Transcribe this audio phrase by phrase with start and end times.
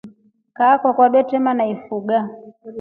[0.57, 2.17] Kaa kwakwa twedema naifuga.